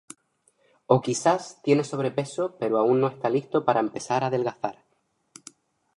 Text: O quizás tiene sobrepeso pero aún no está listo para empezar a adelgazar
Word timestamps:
O 0.93 0.97
quizás 1.05 1.43
tiene 1.63 1.83
sobrepeso 1.91 2.43
pero 2.59 2.79
aún 2.79 2.99
no 3.01 3.07
está 3.13 3.27
listo 3.29 3.65
para 3.65 3.81
empezar 3.85 4.21
a 4.23 4.27
adelgazar 4.29 4.83